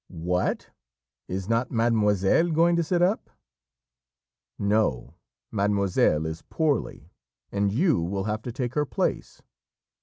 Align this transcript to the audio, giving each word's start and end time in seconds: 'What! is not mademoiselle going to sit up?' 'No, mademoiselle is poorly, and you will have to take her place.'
'What! 0.07 0.71
is 1.27 1.47
not 1.47 1.69
mademoiselle 1.69 2.49
going 2.49 2.75
to 2.75 2.81
sit 2.83 3.03
up?' 3.03 3.29
'No, 4.57 5.13
mademoiselle 5.51 6.25
is 6.25 6.41
poorly, 6.49 7.11
and 7.51 7.71
you 7.71 8.01
will 8.01 8.23
have 8.23 8.41
to 8.41 8.51
take 8.51 8.73
her 8.73 8.87
place.' 8.87 9.43